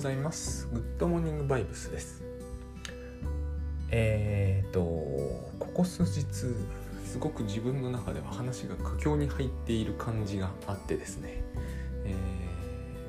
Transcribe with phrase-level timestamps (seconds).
[0.00, 0.66] ございます。
[0.72, 2.22] グッドモーニングバイブスです。
[3.90, 11.44] えーとここ数日すごく自分の中では話が佳境に入っている感じがあってですね、
[12.06, 12.14] え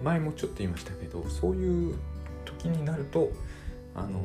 [0.01, 1.95] ー、前もちょっと言いましたけどそういう
[2.43, 3.31] 時になると
[3.95, 4.21] あの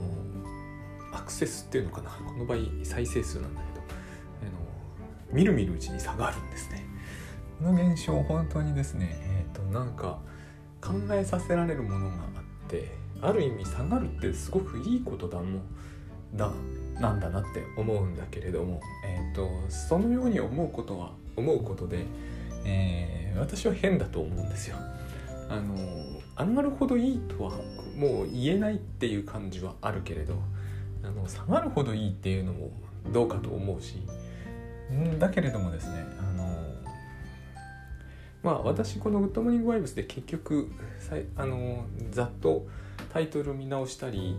[1.12, 2.10] アクセスっていうのかな。
[2.10, 3.84] この場合再生数なんだけど
[4.42, 4.58] あの
[5.30, 6.84] みるみるうちに下がるんですね。
[7.60, 10.18] この現象本当にですねえっ、ー、となんか
[10.80, 12.35] 考えさせられるものが
[12.66, 12.88] って
[13.22, 15.60] ある意味下がるってすごくいいことだもん
[16.34, 16.50] だ
[17.00, 22.04] なんだなって思うんだけれども、えーと、そのように思うことは思うことで、
[22.64, 24.76] えー、私は変だと思うんですよ。
[25.48, 25.76] あの
[26.38, 27.52] 上がるほどいいとは
[27.96, 30.34] もう言えないっていう感じはあるけれど
[31.04, 32.70] あの下がるほどいいっていうのも
[33.12, 34.02] どうかと思うし
[35.18, 36.65] だけれどもですねあの
[38.46, 40.68] まあ私この「グッドモーニング・バイブス」で結局
[41.36, 42.64] あのざっと
[43.12, 44.36] タイトル見直したり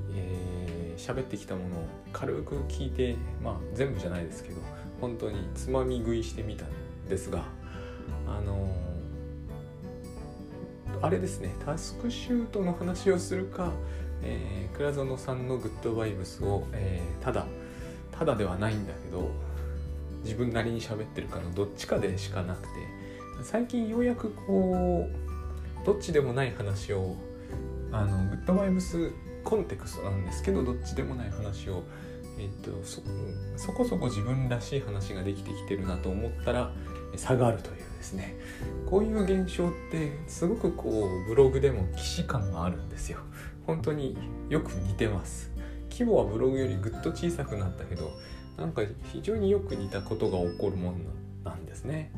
[0.96, 4.62] 喋、えー、ってきたものを軽く聞いてまあ全部じゃないですけど
[5.02, 6.70] 本当につまみ食いしてみたん
[7.10, 7.44] ですが
[8.26, 8.74] あの
[11.02, 13.74] あれですねタスクシュートの話をするか、
[14.24, 17.46] えー、倉園さんのグッドバイブスを、えー、ただ
[18.18, 19.32] ただではないんだけど
[20.24, 22.97] 自分なりに喋ってるかのどっちかでしかなくて
[23.42, 25.08] 最近ようやくこ
[25.84, 27.16] うどっちでもない話を
[27.92, 29.12] あのグッドバイブス
[29.44, 31.84] コンテクストなんですけどどっちでもない話を、
[32.38, 33.02] えっと、そ
[33.56, 36.74] そこそこ自分らしい話ができてきてるなと思ったら
[37.16, 38.36] 差がるというですね。
[38.90, 43.20] こういう現象ってすごくこうブログでも既視感があるんですよ。
[43.66, 44.18] 本当に
[44.50, 45.52] よく似てます。
[45.90, 48.12] 規模はブログよりぐっと小さくなったけど
[48.58, 50.98] なんか非常によく似たことが起こるもの
[51.44, 52.12] なんですね、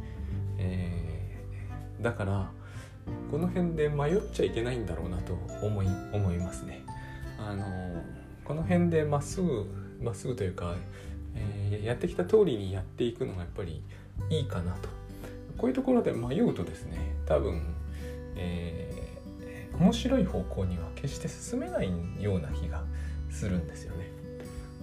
[0.58, 1.09] えー
[2.02, 2.52] だから
[3.32, 6.84] この辺で迷っちゃいけないんだろうなと思い思いますね。
[7.40, 8.04] あの
[8.44, 9.66] この辺でまっすぐ
[10.02, 10.76] まっすぐというか、
[11.36, 13.84] えー、やってきた通りにやっていくのがやっぱり
[14.30, 14.90] いいかなと
[15.58, 17.62] こういうところで迷うとですね多分、
[18.36, 22.84] えー、面白い方向には決して進めないような気が
[23.30, 24.10] するんですよね。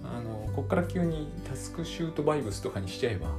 [0.03, 3.29] あのこっから急にタスクシュートバイブスとかにしちゃえば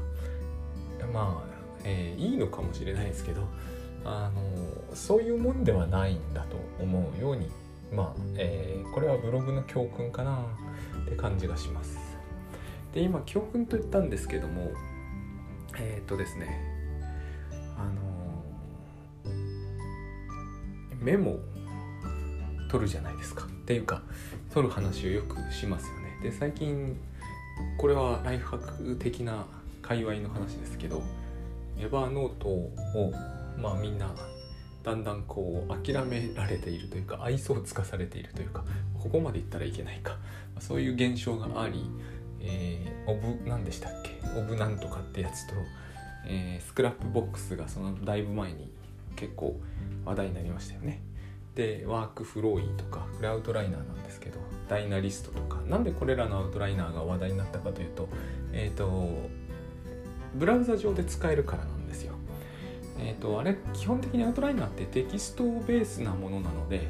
[1.12, 1.57] まあ
[1.88, 3.48] えー、いいのかもしれないですけど
[4.04, 7.50] あのそういうもんではないんだと思うように
[7.92, 10.44] まあ、えー、これはブログの教訓かな
[11.06, 11.98] って感じがします。
[12.92, 14.70] で今教訓と言ったんですけども
[15.78, 16.60] えっ、とですね
[17.76, 19.32] あの
[21.00, 21.38] メモ
[22.70, 24.02] 取るじゃないですかっていうか
[24.52, 26.18] 取る話をよくしますよね。
[26.22, 26.96] で最近
[27.78, 29.46] これはライフハック的な
[29.82, 31.02] 界隈の話ですけど
[31.78, 33.12] エヴァーノートを
[33.56, 34.14] まあみんな
[34.82, 38.64] だんだんこう諦められているというか愛想をつかされているというか
[39.00, 40.16] ここまでいったらいけないか
[40.60, 41.84] そういう現象があり、
[42.40, 44.18] えー、オブ何でしたっけ？
[44.38, 45.54] オブなんとかってやつと、
[46.26, 48.72] えー、 Scrapbox がそのだいぶ前に
[49.16, 49.60] 結構
[50.04, 51.02] 話題になりましたよね。
[51.54, 58.08] で WorkFlowy とかクラウドライナーなんですけど Dynalist とかなんでこれらのアウトライナーが話題になったかというと,、
[58.52, 59.28] えーと
[60.38, 62.14] ブラウザ上で使えるからなんですよ。
[62.98, 66.88] えっ、ー、とあれ基本的にアウトライナーってテキストベースなものなので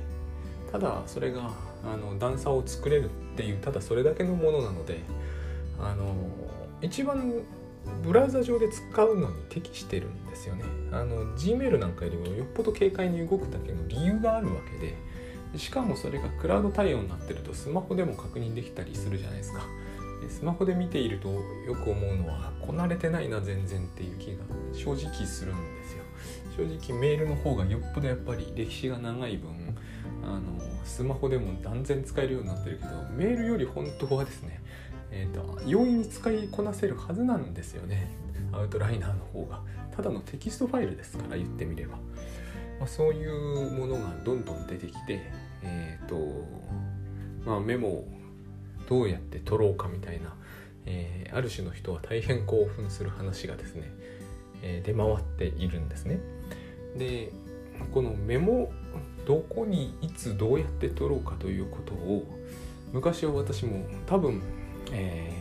[0.72, 1.50] ただそれが
[1.84, 5.00] あの段差を作れるっていうただそれだけのものなので
[5.78, 6.14] あの
[6.80, 7.32] 一番
[8.02, 10.64] ブラウザ上で使うのに適してるんですよね。
[10.92, 14.94] あの Gmail なんかよりもよっぽど軽快に動くだけの理由があるわけで
[15.58, 19.62] しかもそれがクラウド対応になってるとスマホでも確認できたりするじゃないですか。
[20.28, 24.38] スマホで見ているとよく思うのはこなれてないな全然っていう気が
[24.72, 26.04] 正直するんですよ。
[26.56, 29.50] 正直メールの方がよっぽどやっぱり歴史が長い分
[30.24, 30.42] あの
[30.84, 34.60] スマホでも断然使えるようになってるけどメールより本当はですね
[35.10, 38.10] えーと、容易に使いこなせるはずなんですよね。
[38.52, 39.60] アウトライナーの方が。
[39.96, 41.96] ただのテキストファイルですから言ってみれば、
[42.78, 45.20] まあ、そういうものがどんどん出てきて
[45.62, 46.46] えっ、ー、と
[47.44, 48.04] まあメモ
[48.88, 50.34] どうやって取ろうかみたいな、
[50.86, 53.92] えー、ある種の人は大変興奮する話がですね、
[54.62, 56.20] えー、出回っているんですね。
[56.96, 57.30] で
[57.92, 58.72] このメモ
[59.26, 62.26] どこにいつどうやって取ろうかということを
[62.92, 64.42] 昔は私も多分、
[64.90, 65.32] え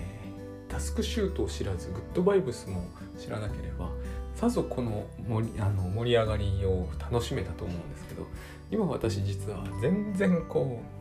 [0.68, 2.86] ー、タスクシュートを知らずグッドバイブスも
[3.18, 3.90] 知らなければ
[4.36, 8.28] さぞこの盛りあの盛り上がりを楽しめたと思うんですけど
[8.70, 10.98] 今私実は全然こう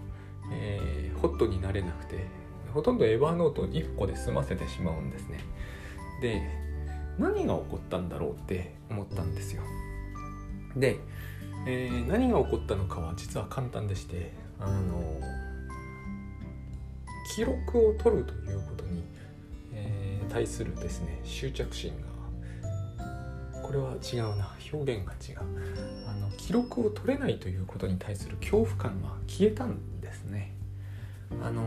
[0.53, 2.27] えー、ホットになれなくて
[2.73, 5.41] ほとんどエヴァーノート1個で済ませてしまうんですね。
[6.21, 6.43] で
[7.19, 9.63] 何が起こったんだろうって思ったんですよ。
[10.77, 10.99] で、
[11.67, 15.21] えー、何が起こったのかは実は簡単でしてあの
[17.35, 19.03] 記録を取るということに、
[19.73, 22.17] えー、対するですね執着心が
[23.63, 25.41] これは違うな表現が違う。
[26.07, 30.53] あの記録を取れないということに対する恐怖感が消えたんですね。
[31.43, 31.63] あの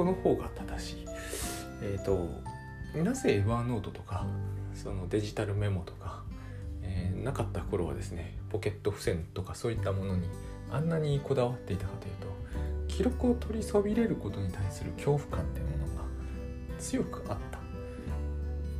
[0.00, 1.06] この方が正しい。
[1.82, 2.26] えっ、ー、と
[3.04, 4.26] なぜエヴァーノートとか
[4.72, 6.22] そのデジタルメモとか、
[6.82, 10.26] えー、なかった頃はですねポケット付箋とかそういったものに
[10.70, 12.26] あんなにこだわっていたかというと
[12.88, 16.02] 記録を取りそびれることに対する恐怖感っていうものが
[16.78, 17.60] 強くあった。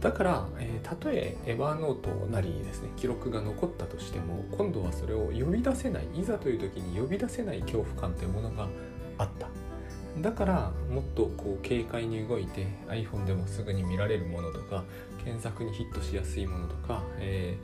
[0.00, 8.66] だから、えー、たとえエヴァーノートなりにですね記録が残ったとしても今度はそれを呼び出せないいざという時に呼び出せない恐怖感というものが
[9.18, 9.59] あった。
[10.18, 14.84] だからもっとこう軽快に動いて iPhone でもすぐに見られるものとか
[15.24, 17.56] 検索にヒットしやすいものとか、え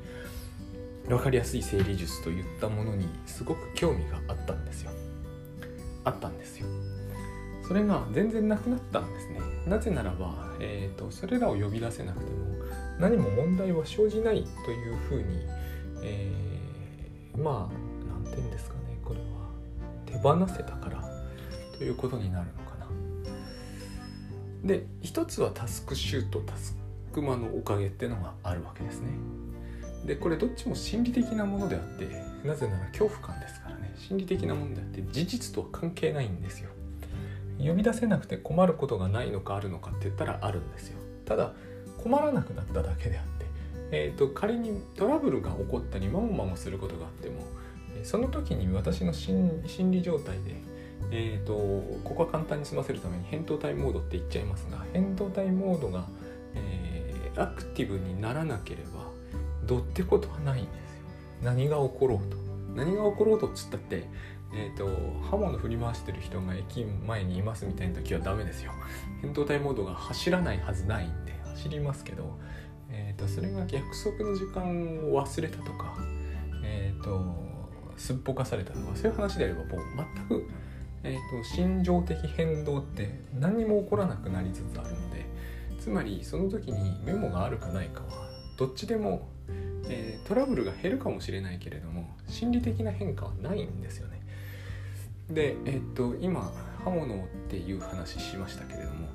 [1.06, 4.90] ー、分かりやすい整理術といったものにすごく興味があったんですよ。
[6.04, 6.66] あったんですよ。
[7.66, 9.40] それが全然なくなったんですね。
[9.66, 12.46] なぜならば、えーと、それらを呼び出せなくても
[13.00, 15.40] 何も問題は生じないというふうに、
[16.02, 17.74] えー、まあ
[18.08, 19.26] 何て言うんですかねこれは
[20.06, 21.05] 手放せたから
[21.78, 22.86] ということになるのかな。
[24.64, 26.76] で一つはタスクシュートタス
[27.12, 29.10] クマのおかげっていうのがあるわけですね。
[30.04, 32.06] でこれどっちも心理的なものであって
[32.46, 33.94] なぜなら恐怖感ですからね。
[33.96, 36.70] 心理的なものであって事実とは関係ないんですよ。
[37.58, 40.98] 呼び出せなくて困ることがないのかあるのかって言ったらあるんですよ。
[41.24, 41.52] ただ
[41.98, 43.46] 困らなくなっただけであって、
[43.90, 47.42] えーと、仮にトラブルが起こったりまもまもすることがあっても
[48.04, 50.54] その時に私の心理状態で、
[51.10, 51.54] えーと、
[52.04, 56.06] ここは簡単に済ませるために扁桃体モードって言っちゃいますが扁桃体モードが、
[56.54, 59.10] えー、アクティブにならなければ
[59.64, 60.78] どってことはないんですよ。
[61.42, 62.36] 何が起ころうと。
[62.74, 64.04] 何が起ころうとっつったって
[64.54, 64.86] えーと、
[65.28, 68.72] 刃物振り回してる人が駅前にいますみたいな時はダメですよ。
[69.22, 72.38] 扁桃体モードが走らないはずないんで走りますけど、
[72.90, 74.64] えーと、それが約束の時間
[75.12, 75.96] を忘れたとか、
[76.64, 77.22] えーと、
[77.96, 79.68] すっぽかされたとかそういう話であればもう
[80.16, 80.48] 全く、
[81.06, 85.26] えー、と心情的変動って何にも起こらなくなりつつあるので
[85.78, 89.28] つまりその時にメモがあるかないかはどっちでも、
[89.88, 94.20] えー、トラブルが減るかもしれないけれども心理的な変化はないんですよね。
[95.30, 96.52] でえっと今
[96.84, 99.08] 刃物っていう話しましたけれども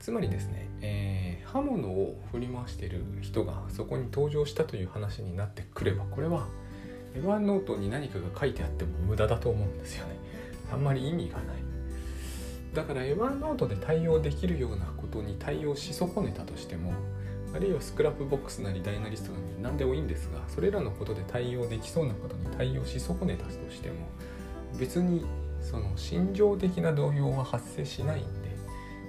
[0.00, 6.48] つまりですね、えー、刃物を振り回してる人がそこに登場したという話になってくればこれは
[7.16, 10.16] Evernote に何かが書いてあっても無駄だと思うんですよね
[10.70, 11.56] あんまり意味がない
[12.74, 16.92] だから Evernote で対応できるようなことに対応し損ねたとしても
[17.54, 23.94] あるいは Scrapbox なり Dynalist なり何でもいいんですがそれらのことで対応できそうなことに対応し損ねたとしても
[24.78, 25.24] 別に
[25.62, 28.50] その心情的な動揺は発生しないんで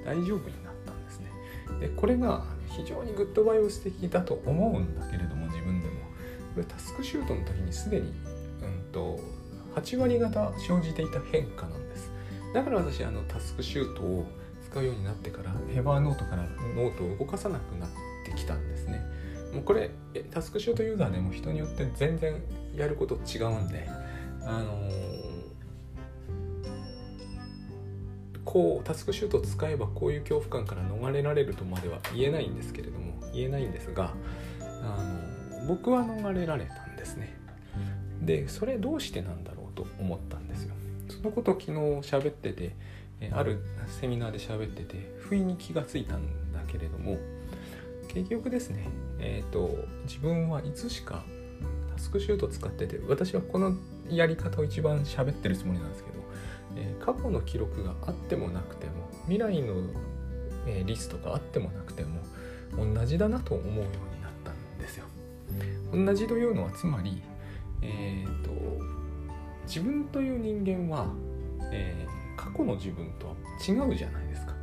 [0.05, 1.29] 大丈夫になったんですね。
[1.81, 5.35] でこれが非常にグッドバイブス的だと思うんだけれど
[6.57, 9.19] これタスクシュートの時にすでに、うんと、
[9.75, 12.11] 8割方生じていた変化なんです。
[12.51, 14.25] だから私あのタスクシュートを
[14.67, 17.89] 使うようになってから Evernote からノートを動かさなくなっ
[18.25, 19.05] てきたんですね。
[19.53, 19.91] もうこれ
[20.31, 22.41] タスクシュートユーザーでも人によって全然
[22.75, 23.87] やること違うんで
[24.41, 25.37] あのー
[28.45, 34.13] こうタスクシュートを使えばこういう恐怖感から逃れられるとまでは言えないんですけれども言えないんですが
[34.59, 35.36] あの
[35.67, 37.35] 僕は逃れられたんですね
[38.21, 40.73] でそれどうしてなんだろうと思ったんですよ
[41.07, 42.75] そのこと昨日喋ってて
[43.31, 47.17] あるセミナーで喋ってて不意に気がついたんだけれども
[48.07, 48.87] 結局ですね
[49.19, 51.23] えっ、ー、と自分はいつしか
[51.93, 53.73] タスクシュート使ってて私はこの
[54.09, 56.17] やり方を一番喋ってるつもりなんですけど
[56.77, 59.75] えー、過去の記録があってもなくても未来の、
[60.67, 62.21] え、リストがあってもなくても
[62.77, 65.05] 同じだなと思うようになったんですよ。
[65.91, 67.21] 同じというのはつまり、
[67.81, 68.51] えーと、
[69.65, 71.07] 自分という人間は、
[71.71, 73.33] えー、過去の自分とは
[73.67, 74.53] 違うじゃないですか。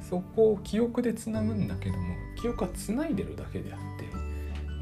[0.00, 4.06] そこを記憶でつなぐんだけども記憶はつないでるだけであって、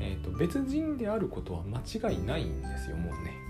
[0.01, 3.43] えーと別人であることは間違いないんですよもうね。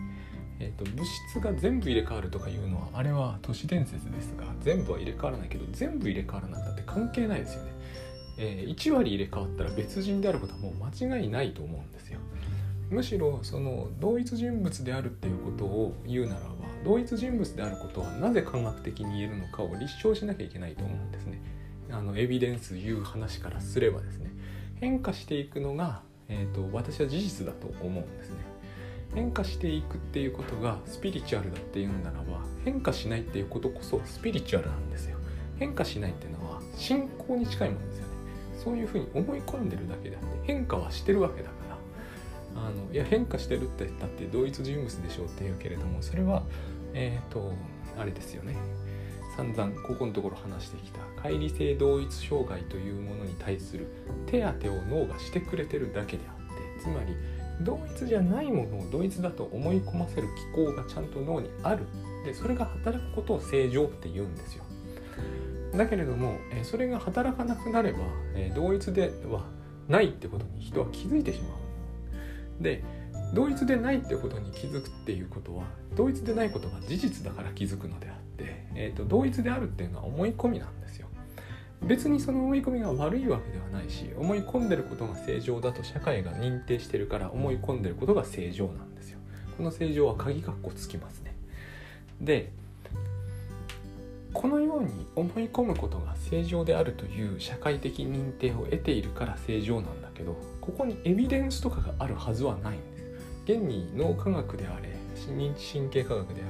[0.62, 7.72] えーと、物質が全部入れ替わるとかいうのはあれは都市伝説ですが全部は入れ替わらないけど全部入れ替わらなかったって関係ないですよね、
[8.38, 12.20] えー、1割入れ替わったら別人であることはもう間違いないと思うんですよ。
[12.90, 16.48] むしろその同一人物であるっていうことを言うならば
[16.84, 21.40] 同一人物であることはなぜ科学的に言えるのかを立証しなきゃいけないと思うんですね。
[21.90, 24.30] あのエビデンス言う話からすればですね。
[24.80, 28.52] 変化していくのが、えーと私は事実だと思うんですね。
[29.14, 35.18] 変化していくっていうことがスピリチュアルだっていうならば変化しないっていうことこそスピリチュアルなんですよ。
[35.58, 38.01] 変化しないっていうのは信仰に近いものですよ。
[38.62, 41.72] そういうふうに思い込んでるだけであって変化はしてるわけだから。
[42.54, 46.42] あのいや変化してるって言ったって同一人物でしょうって言うけれどもそれは
[46.92, 47.52] えっ、ー、と
[47.98, 48.56] あれですよね。
[49.36, 53.86] 散々ここのところ話してきた乖離性同一障害というものに対する
[54.26, 57.16] 手当を脳がしてくれてるだけであってつまり
[57.62, 61.86] 同一じゃないものを同一だと思い込ませる機構がちゃんと脳にある。
[62.24, 64.64] でそれが働くことを正常って言うんですよ。
[65.76, 67.98] だけれども、えそれが働かなくなれば、
[68.34, 69.44] え同一では
[69.88, 71.54] ないってことに人は気づいてしま
[72.60, 72.62] う。
[72.62, 72.82] で
[73.34, 75.64] 同一でないってことに気づくっていうことは
[75.96, 81.08] 同一でないことが事実だから気づくのであって、えーと、同一であるっていうのは思い込みなんですよ。
[81.82, 89.18] 別にその思い込みが悪いわけではないし思い込んでることが正常だと社会が認定してるから思い込んでることが正常なんですよ。
[89.56, 91.34] この正常は鍵括弧つきますね。
[92.20, 92.52] で
[94.32, 103.02] このように思い込むことが正常であるという社会的認定を得ているから正常なんだけどここにエビデンスとかがあるはずはないんです。
[103.44, 104.90] 現に脳科学であれ
[105.36, 106.44] 認知神経科学であ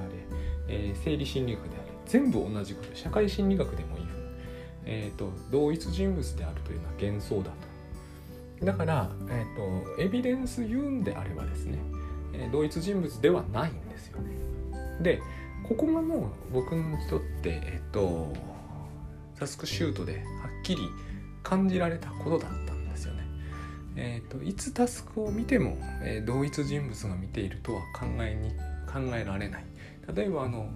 [0.68, 2.94] れ、えー、生理心理学であれ全部同じこと。
[2.94, 4.02] 社会心理学でもいい。
[4.84, 7.50] えーと、同一人物であるというのは幻想だ
[8.60, 8.66] と。
[8.66, 11.78] だから、えーと、エビデンス言うんであればですね、
[12.32, 14.30] えー、同一人物ではないんですよね。
[15.02, 15.20] で
[15.68, 18.32] ここがもう僕にとってえっ、と
[19.38, 20.22] タスクシュートではっ
[20.62, 20.88] きり
[21.42, 23.26] 感じられたことだったんですよね。
[23.96, 28.50] えーと、いつタスクを見ても、えー、同一人物が見ているとは考えに
[28.86, 29.64] 考えられない。
[30.14, 30.68] 例えばあの、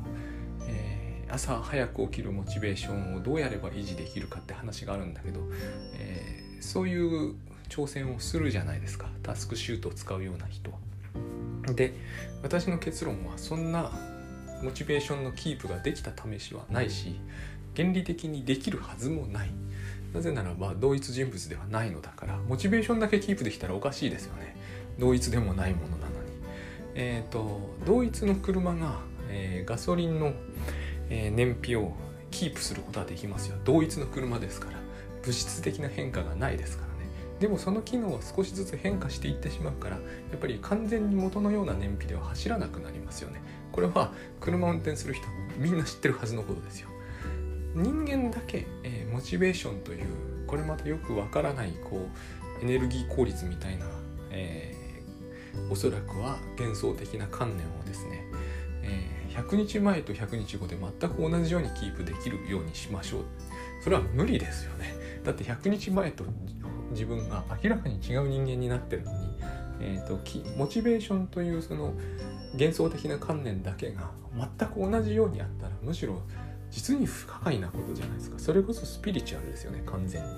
[0.68, 5.40] えー、朝早く起きるモチベーションをどうやれば維持できるかって話があるんだけど、
[5.94, 7.34] えー、そういう
[7.68, 9.08] 挑戦をするじゃないですか。
[9.22, 10.78] タスクシュートを使うような人は。
[11.74, 11.94] で
[12.42, 13.90] 私の結論はそんな
[14.62, 17.20] モチベーションのキープができた試しはないし
[17.76, 19.50] 原理的にできるはずもない。
[20.14, 24.56] なぜならば同一人物ではないのだからモチベーションだけキープできたらおかしいですよね。
[24.98, 26.30] 同一でもないものなのに。
[26.94, 30.32] えっ、ー、と同一の車が、えー、ガソリンの、
[31.10, 31.92] えー、燃費を
[32.30, 33.58] キープすることはできますよ。
[33.64, 34.78] 同一の車ですから
[35.22, 36.85] 物質的な変化がないですから。
[37.40, 40.02] でもその機能は少しずつ変化していってしまうからや
[40.36, 43.42] っぱり完全に元のような燃費では走らなくなりますよね。
[43.72, 45.26] これは車を運転する人
[45.58, 46.88] みんな知ってるはずのことですよ。
[47.74, 50.06] 人間だけ、えー、モチベーションという
[50.46, 52.08] これまたよくわからないこ
[52.60, 53.84] うエネルギー効率みたいな、
[54.30, 58.24] えー、おそらくは幻想的な観念をですね、
[58.82, 63.24] えー、100日前と100日後で全く同じようにキープできるようにしましょう。
[63.82, 64.94] それは無理ですよね。
[65.22, 66.24] だって100日前と
[66.90, 69.18] 自分が明らかに違う人間になってるのに、
[69.80, 70.18] えーと、
[70.56, 71.94] モチベーションというその
[72.52, 74.10] 幻想的な観念だけが
[74.58, 76.22] 全く同じようにあったらむしろ
[76.70, 78.38] 実に不可解なことじゃないですか。
[78.38, 80.28] それこそスピリチュアルですよね完全に。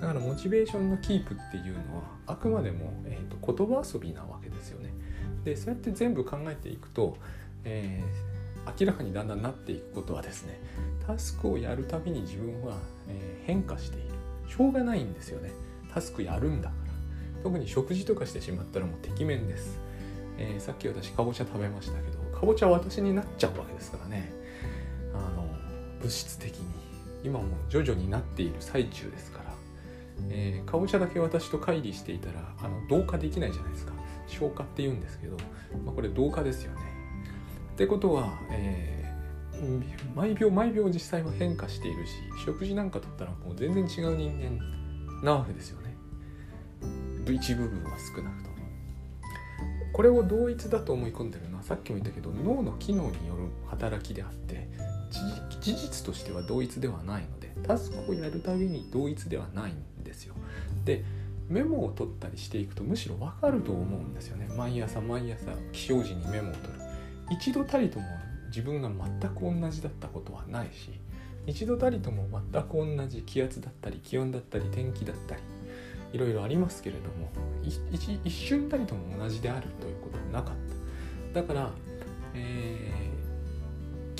[0.00, 4.92] だからモチベーションのキープっていうのはあくまでも、えーと、言葉遊びなわけですよね。
[5.44, 7.16] でそうやって全部考えていくと、
[7.64, 10.60] えー、明らかにだんだんなっていくことはですね
[11.06, 12.76] タスクをやるたびに自分は、
[13.08, 14.10] えー、変化している。
[14.48, 15.50] しょうがないんですよね。
[15.92, 16.68] タスクやるんだ。
[16.68, 19.78] から特に食事とかしてしまったらもうてきめんです、
[20.38, 24.32] えー、さっき私かぼちゃ食べましたけどかぼちゃ私になっちゃうわけですからね。
[25.14, 25.46] あの
[26.00, 26.80] 物質的に。
[27.22, 29.54] 今も徐々になっている最中ですから、
[30.30, 33.92] えー、かぼちゃだけ私と乖離していたらあの同化できないじゃないですか。
[34.26, 35.36] 消化って言うんですけど、
[35.84, 36.80] まあ、これ同化ですよね。
[37.74, 42.12] ってことは、えー、毎秒毎秒実際は変化しているし
[42.44, 44.58] 食事なんかとったらもう全然違う人間
[45.22, 45.94] なわけですよね
[47.32, 48.56] 一部分は少なくとも。
[49.92, 54.68] これを同一だと思い込んでるのはさっきも言ったけど脳の機能による働きであって
[55.60, 60.34] 事実としては同一ではないのでタスクをやるたびに同一ではないんですよ。
[60.84, 61.04] で
[61.48, 66.74] メモを取ったりしていくとむしろ分かると思うんですよね毎朝毎朝起床時にメモを取る
[67.28, 68.06] 一度たりとも
[68.46, 71.00] 自分が全く同じだったことはないし
[71.46, 75.42] 一度たりとも全く同じ気圧だったり気温だったり天気だったり
[76.12, 77.30] いろいろありますけれども
[77.62, 80.54] 一瞬たりとも同じであるということはなかっ
[81.32, 81.70] ただから、
[82.34, 83.10] えー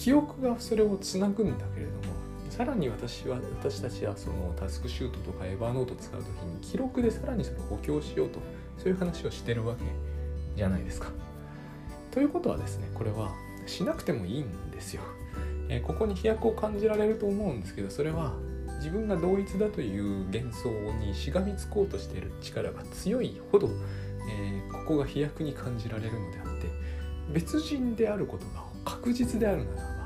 [0.01, 2.15] 記憶がそれをつなぐんだけれども
[2.49, 8.41] さらに私は私たちはそのタスクシュートとかエヴァーノートを使う時に記録でさらにそれを補強しようと
[8.79, 9.85] そういう話をしてるわけ
[10.57, 11.09] じゃないですか。
[12.13, 13.31] ということはですねこれは
[13.67, 15.03] しなくてもいいんですよ。
[15.73, 18.35] え、ここに飛躍を感じられると思うんですけどそれは
[18.79, 23.69] 自分が同一だという幻想にしがみつこうとしている力が強いほど、
[24.29, 26.67] えー、ここが飛躍に感じられるのであって
[27.33, 30.01] 別人であることが確実であるならば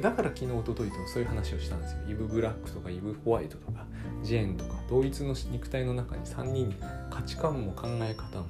[0.00, 1.98] だから昨日一昨日とそういう話をしたんですよ。
[2.10, 3.86] イブ・ブラックとかイブ・ホワイトとか
[4.22, 6.74] ジェーンとか同一の肉体の中に3人
[7.10, 8.48] 価値観も考え方も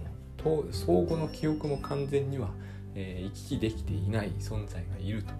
[0.73, 2.49] 相互の記憶も完全には、
[2.95, 5.33] えー、行き来できていない存在がいると。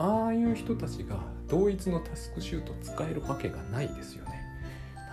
[0.00, 4.40] ああいう人たちが同一のタスクシュート使えるわけがないですよね。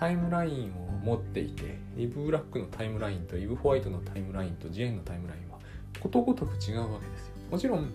[0.00, 5.58] タイムラインを持っていてイブ・ブラックのタイムラインとイブ・ホワイトのタイムラインとジェーンのタイムラインは
[6.00, 7.32] ことごとく違うわけですよ。
[7.50, 7.92] もちろん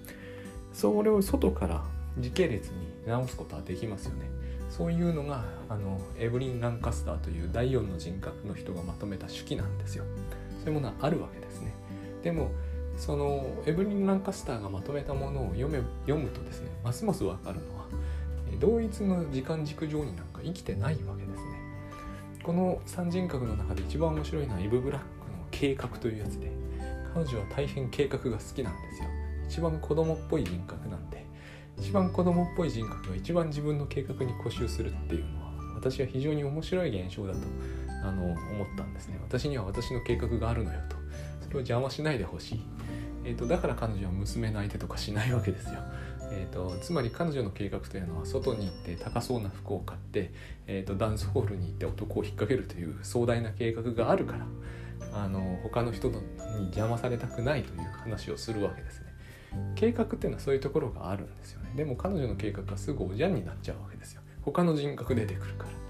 [0.72, 1.84] それを外から
[2.20, 2.74] 時系列に
[3.08, 4.30] 直すことはできますよね。
[4.70, 10.04] そういうのがあのエブリン・ランカスターという第4の人格の人がまとめた手記なんですよ。
[10.64, 11.74] そういうものはあるわけですね。
[12.22, 12.52] でも
[12.98, 17.86] そのエブリン・ランカスターがまとめたものを読め読むとですねますますわかるのは
[18.60, 21.44] 同一の時間軸上になんか生きてないわけですね。
[22.44, 26.52] この三人格の中で一番面白いのはイブ・ブラックの計画というやつで
[27.14, 29.10] 彼女は大変計画が好きなんですよ。
[29.48, 31.26] 一番子供っぽい人格なんで
[31.78, 37.40] 一番子供っぽい人格が一番自分の計画に固執するっていうのは私は非常に面白い現象だと
[38.04, 38.36] あの思っ
[38.78, 39.20] たんですね。
[39.22, 41.03] 私には私の計画があるのよと。
[41.56, 42.62] を邪魔しないでほしい、
[43.26, 45.80] えーと、だから彼女は娘の相手とかしないわけですよ。
[46.36, 50.32] えーと、つまり彼女の計画というのは外に行って高そうな服を買って、
[50.66, 54.46] えーと、とダンスホールに行って男を引っ掛けるという壮大な計画があるから
[55.14, 56.16] あの他の人に
[56.68, 59.14] 邪魔されたくないという話をするわけですね。
[59.76, 61.72] 計画っていうのはそういうところがあるんですよね。
[61.76, 64.22] でも彼女の計画はすぐおじゃんになっちゃうわけですよ。
[64.42, 65.83] 他の人格出てくるから。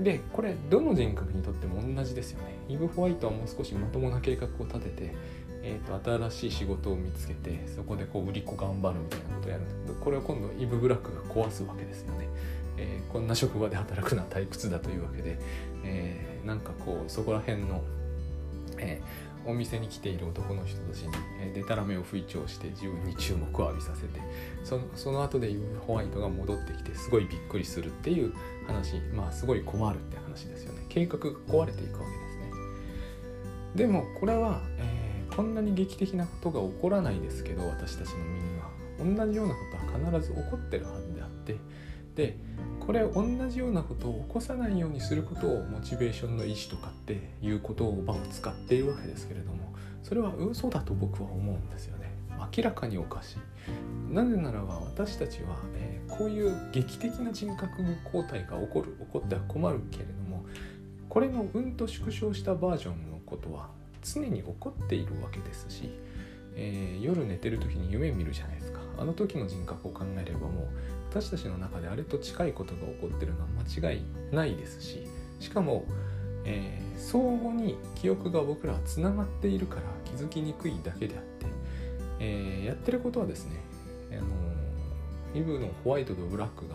[0.00, 2.56] でこれどの人格にとっても同じですよね。
[2.68, 5.14] イブ・ホワイトはもう少しまともな計画を立てて、
[5.62, 9.64] えーと、新しい仕事を見つけてそこでこう売り子頑張るみたいなことをやる。
[9.64, 12.28] んだけどこれを今度イブ・ブラックが壊すわけですよね、
[12.76, 15.38] えー、こんな職場で働くのは退屈だというわけで、
[15.84, 17.82] えー、なんかこうそこら辺の、
[18.78, 24.20] えーお店に来ている男の人たちにでたらめを吹聴して自分に注目を浴びさせて
[24.64, 25.54] そのその後で・
[25.86, 28.32] ホワイトが戻ってきてすごいびっくりするっていう
[28.66, 30.84] 話まあすごい困るって話ですよね。
[30.88, 32.44] 計画が壊れていくわけですね。
[33.74, 38.74] でもこれは、えー、こんなに劇的なことが起こらないですけど私たちの身には。
[38.96, 41.56] 同じようなことは必ず起こってるはずであって。
[42.14, 42.36] で
[42.86, 52.12] これ同じようなことを起こさないようにすることをモチベーションの意志とかっていう言葉を使っているわけですけれどもそれは嘘だと僕は思うんですよね。
[52.56, 54.12] 明らかにおかしい。
[54.12, 60.44] なぜならば私たちは、えー、こういう劇的な人格交代が起こる起こっては困るけれども
[61.08, 63.70] これのうんと縮小したバージョンのことは
[64.02, 65.90] 常に起こっているわけですし、
[66.54, 68.80] えー、夜寝てる時に夢見るじゃないですか。
[68.98, 70.68] あの時の人格を考えればもう
[71.14, 73.46] 私たちの中であれと近いことが起こってるのは
[73.80, 75.06] 間違いないですし
[75.38, 75.86] しかも、
[76.44, 81.46] えー、相互に記憶が僕らはつながっているから気づきにくいだけであって、
[82.18, 83.60] えー、やってることはですね、
[84.10, 86.74] あのイブのホワイトとブラックが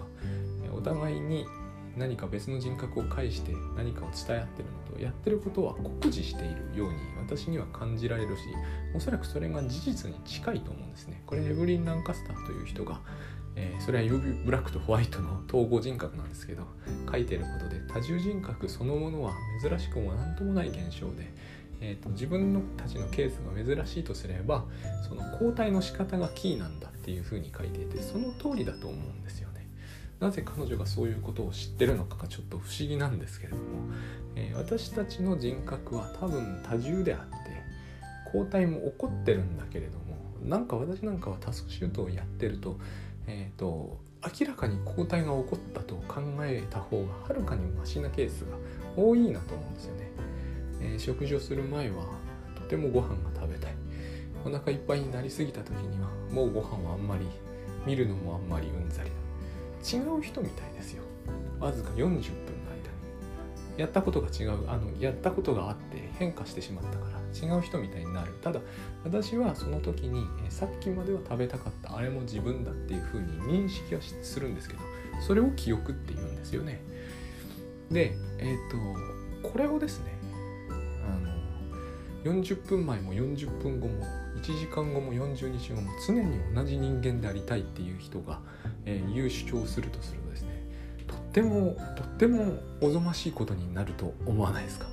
[0.73, 1.45] お互いに
[1.97, 8.43] 何か別の人格を介して何かを伝え合ってるのとやってることは酷似しているように私には感じられるし
[8.95, 11.23] おそらくそれが事実に近いと思うんですね。
[11.25, 13.01] これエブリン・ランカスターという人が
[13.61, 16.63] えー、それはブラックとホワイトの統合人格なんですけど
[17.11, 21.33] 書いてることで多重人格そのものは珍しくも何ともない現象で、
[21.81, 24.63] えーと、自分のたちのケースが珍しいとすれば
[25.05, 29.67] その交代の仕方がキーなんだっていうふうに書いていてその通りだと思うんですよね。
[30.21, 33.63] なぜ彼女がそういうことを知ってるのかがちょっと不思議なんですけれども、
[34.35, 37.49] えー、私たちの人格は多分多重であって
[38.25, 40.09] 交代も起こってるんだけれども
[40.43, 42.77] なんか私なんかはタスクシュートをやってると
[43.31, 43.99] えーと、
[44.39, 48.57] 明らかに交代が起こったと考えた方がはるかにマシなケースが
[48.97, 50.11] 多いなと思うんですよね、
[50.81, 52.05] えー、食事をする前は
[52.55, 53.75] とてもご飯が食べたい。
[54.45, 57.25] お腹いっぱいになりすぎた時にはもうご飯はあんまり
[57.85, 59.15] 見るのもあんまりうんざりだ。
[59.81, 61.03] 違う人みたいですよ。
[61.59, 62.31] わずか40分の間に。
[63.77, 64.69] やったことが違う。
[64.69, 67.18] あのやったことがあって変化してしまったから。
[67.33, 68.33] 違う人みたいになる。
[68.41, 68.59] ただ
[69.03, 74.81] 私はその時に、えさっきまでは食べたかったあれも自分だっていうふうに認識はするんですけど
[75.25, 76.81] それを記憶って言うんですよね。
[77.91, 80.11] でえっ、ー、とこれをですね
[80.69, 84.05] あの40分前も40分後も
[84.37, 88.39] 1時間後も40日後も常に同じ人間でありたいっていう人が、
[88.85, 90.49] えー、言う主張をするとするとですね
[91.07, 94.87] とってもとってもおぞましいことになると思わないですか、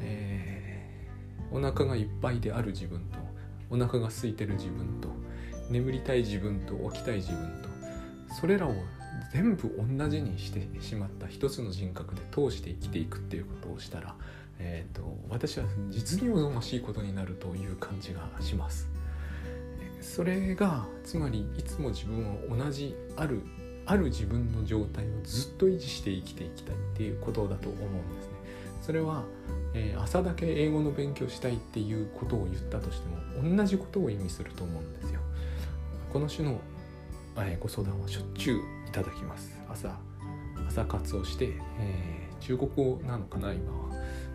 [0.00, 0.57] えー
[1.50, 3.18] お腹がいっぱいである自分と
[3.70, 5.08] お腹が空いてる自分と
[5.70, 7.68] 眠りたい自分と起きたい自分と
[8.34, 8.74] それらを
[9.32, 14.14] 全部同じにしてしまった一つの人格で通して生きていくっていうことをしたら、
[14.58, 18.88] えーと、私は実におぞましいことになるという感じがします。
[20.00, 23.42] それがつまりいつも自分を同じある
[23.84, 28.37] ある自分の状態をずっと維持して生きていきたいっていうことだと思うんですね。
[28.80, 29.24] それは、
[29.74, 35.20] えー、朝だけ英語の勉強したいっていうことを言ったとしても同じことを意味すると思うんですよ。
[36.12, 36.60] この種の、
[37.36, 39.56] えー、ご相談はしょっちゅういただきます。
[39.68, 39.96] 朝
[40.68, 43.88] 朝活をして、えー、中国語なのかな今は。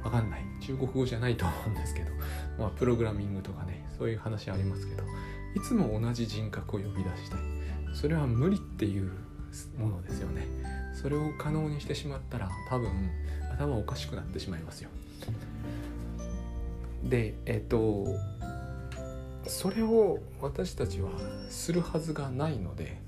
[0.04, 0.44] わかんない。
[0.60, 2.12] 中国語じゃないと思うんですけど、
[2.60, 5.04] まあ、プログラミングとかね、そういう話ありますけど、
[5.56, 7.40] いつも同じ人格を呼び出したい。
[7.94, 9.12] それは無理っていう
[9.78, 10.48] ものですよね
[10.94, 12.90] それを可能にしてしまったら多分
[13.54, 14.90] 頭おかしくなってしまいますよ。
[17.04, 18.06] でえっと
[19.46, 21.10] それを私たちは
[21.50, 23.02] するはずがないので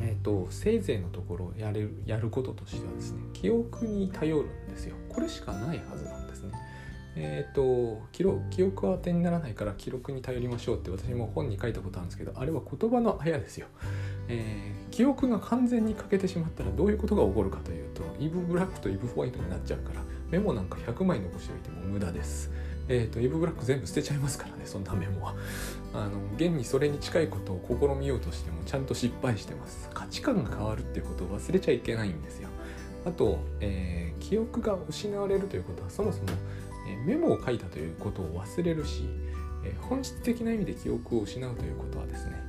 [0.00, 4.96] えっと、せいぜいのところやれるやることとしてはですね記憶に頼るんですよ。
[5.08, 6.52] これしかないはずなんですね。
[7.14, 13.66] えっ、ー、と記録記憶は当てにならないから記録に頼りましょうって私も本に書いたことあるんですけどあれは言葉のあやですよ。
[14.28, 22.50] えー、記憶が完全に欠けてしまったらどういうことが起こるかというとイブブラックとイブホワイトになっちゃうからメモなんか100枚残しておいても無駄です。
[22.88, 25.34] えーと、イブブラック全部捨てちゃいますからねそんなメモは。
[25.94, 29.90] あの現にそれに近いことを試みようとしてもちゃんと失敗してます。
[29.92, 32.48] 価値観が変わるっていうことを忘れちゃいけないんですよ。
[33.04, 36.28] あと、えー、記憶が失われるということはそもそも、
[37.04, 39.08] メモを書いたということを忘れるし、
[39.80, 42.42] 本質的な意味で記憶を失うということはですね、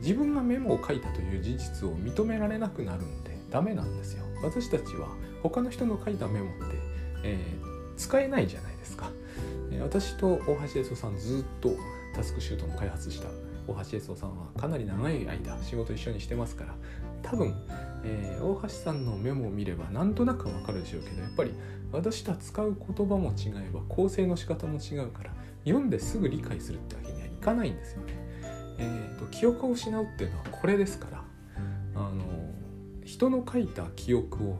[0.00, 4.24] 自分がメモを書いたという事実を認められなくなるんでダメなんですよ。
[4.42, 5.08] 私たちは
[5.42, 6.76] 他の人の書いたメモって、
[7.24, 9.10] えー、使えないじゃないですか、
[9.80, 11.76] 私と大橋悦夫さんずっと
[12.14, 13.28] タスクシュートの開発した
[13.66, 16.74] 大橋悦夫さんはかなり長い間仕事一緒にしてますから
[17.22, 17.54] 多分、
[18.04, 21.52] えー、大橋さんのメモを見ればなんとなくわかるでしょうけどやっぱり
[21.92, 25.30] 私とは使う言葉も違えば構成の仕方も違うから
[25.64, 28.22] 読んですぐ理解するってわけにはいかないんですよね
[28.78, 31.24] えーと、記憶を失うっていうのはこれですから
[31.94, 32.24] あの
[33.04, 34.58] 人の書いた記憶を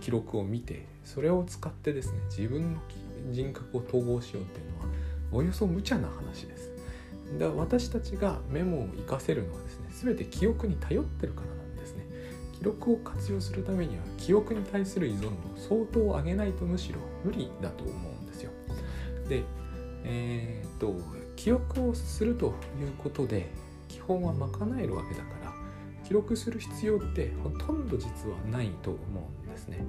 [0.00, 2.80] 記録を見てそれを使ってですね自分の
[3.30, 4.86] 人格を統合しようっていうのは
[5.32, 6.70] およそ無茶な話です。
[7.38, 11.53] だ私たちがメモを活かせるのはですね全て記憶に頼ってるから。
[12.64, 18.50] 記録を活用するためには記憶に対する依存度を相当上げないとむしろ無理だと思うんですよ。
[19.28, 19.42] で、
[20.02, 20.96] えー、っと
[21.36, 22.52] 記憶をするという
[22.96, 23.50] ことで
[23.86, 25.52] 基本は賄えるわけだから
[26.04, 28.98] 記録する必要ってほとんど実はないと思
[29.44, 29.84] うんですね。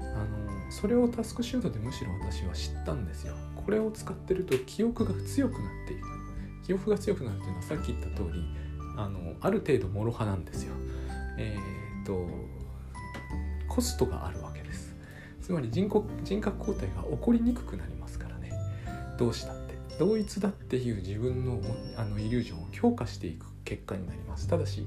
[0.00, 3.34] あのそれをタスクシュートでむしろ私は知ったんですよ。
[3.56, 6.06] これを使ってると記憶が強くなっていく。
[6.64, 8.44] 記憶が強くなるというのはさっき言った通り
[8.96, 10.74] あのある程度諸刃なんですよ。
[11.36, 12.26] え、ー、と
[13.68, 14.96] コストがあるわけです。
[15.40, 15.88] つまり人
[16.24, 18.52] 人格交代が起こりにくくなりますからね。
[19.16, 19.74] どうしたって。
[19.98, 21.60] 同一だっていう自分の
[21.96, 24.48] あのイリュージョンを強化していく結果になります。
[24.48, 24.86] ただし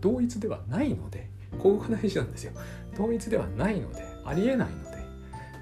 [0.00, 2.52] 同一ではないのでここが大事なんですよ。
[2.96, 4.98] 同一ではないのでありえないので、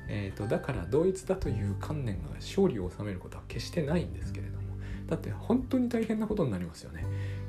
[0.09, 4.63] えーと、だから同一だという観念が勝利を収めることは決してないんですけれども。
[5.07, 7.05] だって本当に大変なことになりますよね。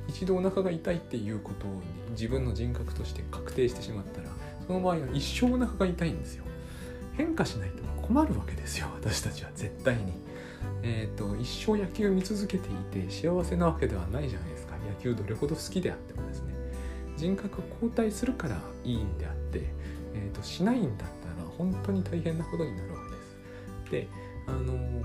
[0.07, 4.29] 一度お腹が痛いっていうことを自分の人格として確定してしまったら
[4.65, 6.43] その場合は一生お腹が痛いんですよ。
[7.13, 10.13] 変化しないと困るわけですよ私たちは絶対に。
[10.81, 14.73] えーと、一生野球見続けていて幸せなわけではないじゃないですか。
[14.77, 16.53] 野球どれほど好きであってもですね。
[17.15, 19.73] 人格交代するからいいんであって、
[20.13, 22.97] えーと、しないんだったら本当に大変なことになるわ
[23.85, 24.07] けです。
[24.07, 24.07] で
[24.47, 25.01] あの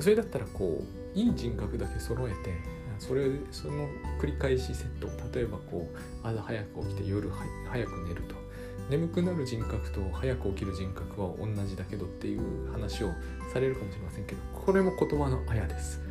[0.00, 0.82] それだったらこ
[1.14, 3.88] ういい人格だけ揃えてそれその
[4.20, 5.08] 繰り返しセット。
[5.36, 8.44] 例えばこう朝早く起きて夜早く寝ると。
[8.90, 13.12] 眠くなる人格と早く起きる人格は同じだけどっていう話を
[13.52, 16.02] されるかもしれませんけどこれも言葉のあやです。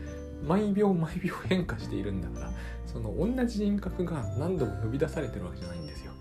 [0.43, 2.52] 毎秒毎秒変化しているんだから
[2.86, 6.13] その同じ人格が何度も呼び出されてるわけじゃないんですよ。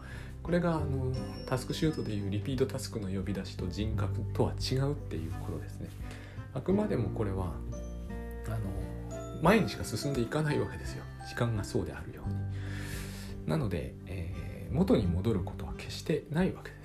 [0.43, 1.13] これがあの
[1.47, 5.89] タスクシュートでいうリピートタスクの呼び出しと人格とは違うっていうことですね。
[6.53, 7.53] あくまでもこれは
[8.47, 8.59] あの
[9.43, 11.05] 前にしか進んでいかないわけですよ。
[11.29, 12.35] 時間がそうであるように。
[13.47, 16.83] なので、えー、元に戻ることは決してないわけです。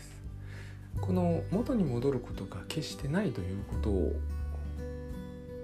[1.00, 4.14] この元に戻ることが決してないということを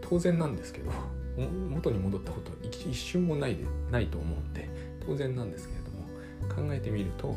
[0.02, 0.92] 当然なんですけど
[1.70, 4.70] 元に戻ったことは一瞬もないでないと思うんで
[5.06, 7.36] 当然なんですけれども考えてみると,、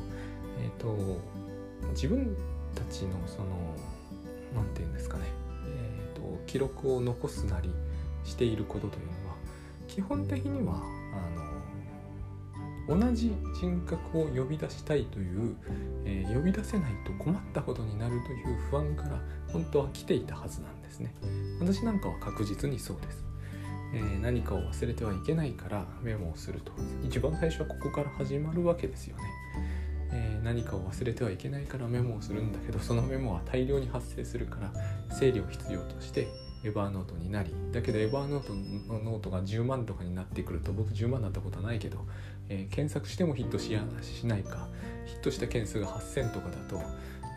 [0.58, 1.18] えーと、
[1.92, 2.36] 自分
[2.74, 3.74] たちのその
[4.54, 5.24] 何て言うんですかね、
[5.66, 7.70] えーと記録を残すなり
[8.24, 9.12] していることというの
[9.88, 10.82] 基本的には
[11.14, 15.56] あの同じ人格を呼び出したいという、
[16.04, 21.12] えー、呼び出せないと困ったことになるという不安から本当は来ていたはずなんですね。
[21.60, 23.24] 私なんかは確実にそうです、
[23.94, 26.72] えー、何かを忘れてはいけないからメモをすると。
[27.04, 29.22] 一番最初はここから始まるわけですよね、
[30.12, 34.72] えー、何かを忘れてはいけないからメモをするんだけどそのメモは大量に発生するから
[35.14, 36.28] 整理を必要として
[36.66, 38.54] Evernote になりだけど Evernote
[38.92, 42.06] のノートが10万とかになってくると僕10万だったことはないけど、
[42.48, 44.68] えー、検索してもヒットしやしないか。
[45.06, 46.82] ヒットした件数が8000とかだと,、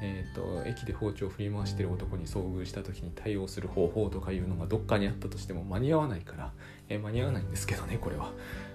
[0.01, 6.51] えーと、駅で包丁を振り回してる男に遭遇した時に対応する方法とかいうのがどっかにあったとしても間に合わないから、
[6.89, 8.33] えー、間に合わないんですけどねこれは、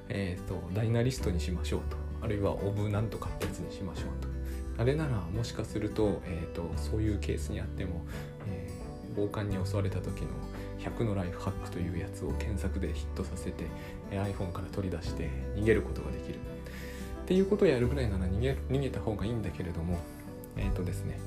[0.09, 1.97] えーと、ダイナリストにしましょうと。
[2.23, 4.29] あるいはオブなんとかってやつにしましょうと。
[4.77, 8.07] あれならもしかすると,、えーとそういうケースにあっても、
[9.17, 10.29] 暴漢に襲われた時の
[10.79, 13.65] 100のライフハックというやつを検索でヒットさせて
[14.11, 16.39] iPhone から取り出して逃げることができる。
[17.25, 19.99] っていうことをやるぐらいなら逃げ逃げた方がいいんだけれども
[20.57, 21.19] えっ、ー、とですね、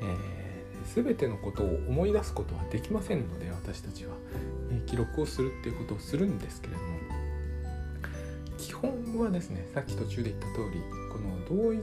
[0.00, 4.14] えー、全てのことを思い出すことはできませんので私たちは、
[4.70, 6.86] えー、記録をするっていうことをするんですけれども
[8.56, 11.82] 基本はですねさっき途中で言った通りこの同一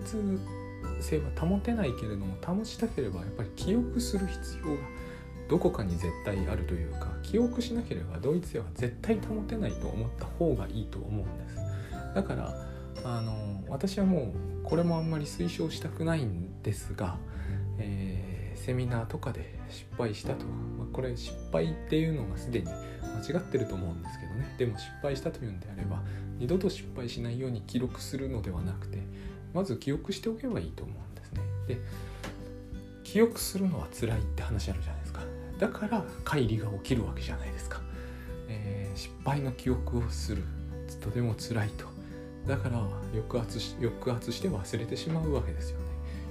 [1.02, 4.78] 性は保てないけれども保ちたければやっぱり記憶する必要が
[5.50, 11.58] どこかに絶対あるというか記憶しなければ同一性は絶対保てないと思った方がいいと思うんです。
[12.14, 12.56] だから
[13.04, 14.34] あの私はも
[14.64, 17.18] うこれもあんまり推奨したくないんですが、
[17.80, 24.56] えー、セミナーとかで失敗したと、まあ、これ失敗っていうのがすでに間違ってると思うんですけどね。
[24.58, 26.04] でも失敗したというんであれば
[26.38, 29.00] 二度と失敗しないように記録するのではなくて
[29.54, 31.42] まず記憶しておけばいいと思うんですね。
[31.68, 31.78] で
[33.04, 34.99] 記憶するのは辛いって話あるじゃない
[35.60, 37.82] だから乖離が起きるわけじゃないですか、
[38.48, 40.44] えー、失敗の記憶をする。
[41.02, 41.86] とても辛いと。
[42.48, 42.80] だから
[43.14, 45.86] 抑圧し抑圧して忘れてしまうわけですよね。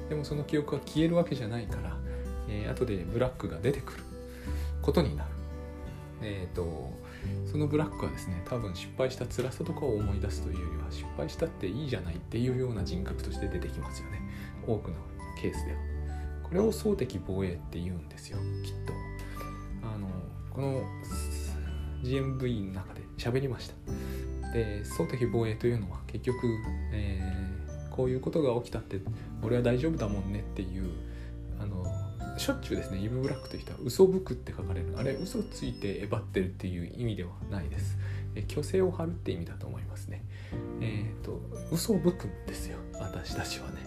[0.08, 1.96] でもその記憶は消えるわけじゃないから、
[2.48, 4.02] えー、後でブラックが出てくる。
[4.82, 5.30] ことになる。
[6.22, 6.92] えっ、ー、と
[7.50, 14.22] そのブラックはですね多分失敗した辛さとかを思い出すというよりは失敗したっていいじゃないっていうような人格として出てきますよね。
[14.66, 14.96] 多くの
[15.40, 15.78] ケースでは。
[16.42, 18.38] これを総敵防衛って言うんですよ。
[18.64, 18.97] きっと。
[20.58, 20.82] この
[22.02, 24.52] GMV の中で喋りました。
[24.52, 26.48] で総敵防衛というのは結局、
[26.92, 29.00] えー、こういうことが起きたって
[29.40, 30.90] 俺は大丈夫だもんねっていう
[31.60, 31.86] あの
[32.36, 34.94] しょっちゅうですねイブ・ブラックという人は嘘吹くって書かれる。
[34.98, 37.96] あれ嘘ついてえばってるっていう意味ではないです。
[38.34, 40.24] え虚勢を張るって意味だと思いますね。
[40.80, 41.40] えっ、ー、と
[41.70, 42.78] 嘘を吹くんですよ。
[42.98, 43.86] 私たちはね。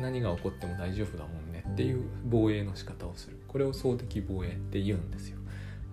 [0.00, 3.38] 何が起こっても大丈夫だもんねっていう防衛の仕方をする。
[3.48, 5.36] これを総敵防衛って言うんですよ。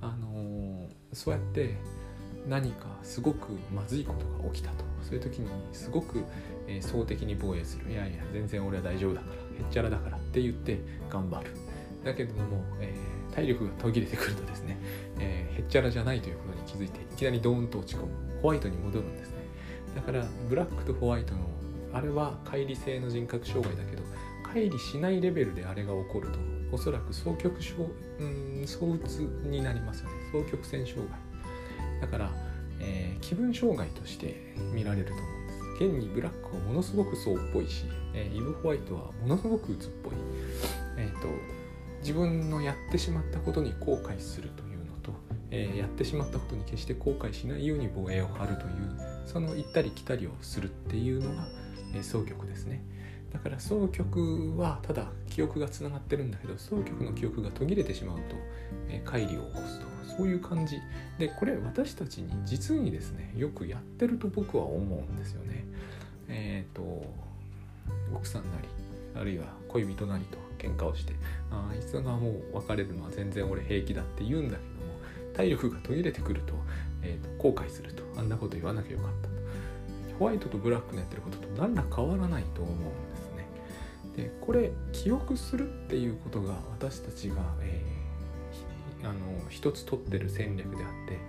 [0.03, 1.77] あのそうやって
[2.47, 4.83] 何かすごくまずいことが起きたと。
[5.01, 6.23] そういう時にすごく、
[6.65, 7.91] えー、的に防衛する。
[7.91, 9.33] いやいや全然俺は大丈夫だから。
[9.33, 11.51] へっちゃらだからって言って頑張る。
[12.03, 12.41] だけども、
[12.79, 14.77] えー、体力が途切れてくるとですね、
[15.19, 18.07] えー、へっちゃらじゃないということに気づいていきなりドーンと落ち込む。
[18.41, 19.37] ホワイトに戻るんですね。
[19.95, 21.47] だからブラックとホワイトの
[21.93, 24.03] あれは乖離性の人格障害だけど
[24.53, 26.39] 乖離しないレベルであれが起こると。
[26.73, 27.75] おそらく双極症
[28.19, 30.15] うん躁うつになりますよね。
[30.31, 32.01] 双極性障害。
[32.01, 32.31] だから、
[32.79, 35.63] えー、気分障害として見られると思うんです。
[35.85, 40.13] 現にブラックはものすごくそうっぽいし、えー、イブ・ホワイトはものすごく鬱っぽい、
[40.97, 41.27] えーと、
[42.01, 45.11] 自分のやってしまったことに後悔するというのと、
[45.51, 48.69] えー、やってしまったことに決して後悔しないように防衛を張るという
[49.25, 51.47] その行ったり来たりをするっていうのが、
[51.95, 52.83] え、双極ですね。
[53.33, 58.35] だから双極はただ記憶がつながってるんだけど双極の記憶が途切れてしまうと、
[58.87, 59.85] えー、乖離を起こすと
[60.17, 60.79] そういう感じ。
[61.17, 65.65] でこれ私たちに実にですねよくやってると僕は思うんですよね。
[66.27, 67.03] えっ、ー、と
[68.13, 68.67] 奥さんなり
[69.19, 71.13] あるいは恋人なりと喧嘩をして
[71.51, 74.93] あいつがもう別れるのは全然俺平気だって言うんだけども
[75.33, 76.53] 体力が途切れてくると,、
[77.01, 79.33] えーと後悔するとあんなこと言わなきゃよかった
[80.19, 83.12] ホワイトとブラックのやってることと何ら変わらないと思うん
[84.15, 91.19] でこれ記憶するっていうことが私たちが、えー、あの一つ取ってる戦略であって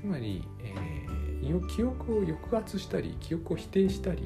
[0.00, 4.22] つまり、えー、記憶を抑圧したり記憶を否定したり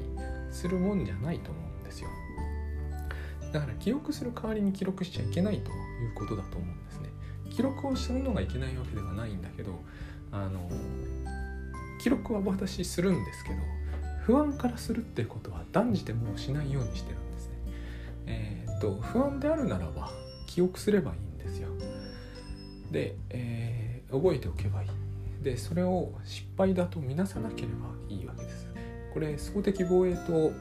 [0.51, 2.09] するもんじゃないと思うんですよ。
[3.51, 5.73] だから記憶する代わりに記録しちゃいけないとい
[6.07, 7.09] うことだと思うんですね。
[7.49, 9.79] 記録をするのがいけないわけではないんだけど
[10.31, 10.69] あの
[12.01, 13.55] 記録は私するんですけど
[14.25, 17.17] 不安からするってことは断じてもうしないようにしてる
[18.25, 20.11] えー、っと不安であるならば
[20.47, 21.69] 記憶すればいいんですよ。
[22.91, 24.89] で、えー、覚えておけばいい。
[25.43, 28.67] でそれを失敗だと見なさなければいいわけです。
[29.13, 30.51] これ総的防衛と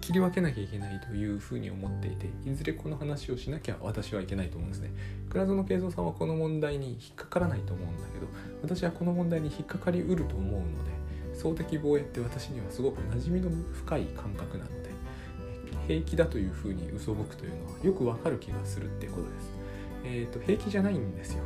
[0.00, 4.90] 切り分けなきゃいけないというふうに思っていていずれこの話をしなきゃ私はいけないと思うんですね。
[5.28, 8.26] 倉園慶三さんはこの問題に引っかからないと思うんだけど
[8.62, 10.98] 私はこの問題に引っかかりうると思うので
[11.34, 14.90] 総的防衛って私にはすごく馴染みの深い感覚なので
[15.88, 19.50] 平気だというふうに嘘吹くというのはよくわかる気がするってことです。
[20.04, 21.42] えーと、平気じゃないんですよ。